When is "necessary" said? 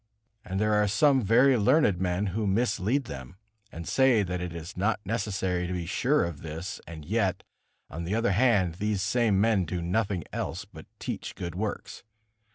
5.05-5.67